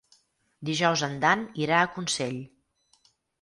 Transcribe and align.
Dijous 0.69 1.03
en 1.07 1.13
Dan 1.25 1.43
irà 1.67 1.77
a 1.83 1.91
Consell. 1.99 2.41